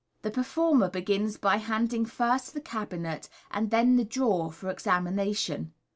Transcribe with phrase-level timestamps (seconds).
[0.23, 5.73] The performer be^i'i^ by handing first the cabinet and then the 4rawer for examination.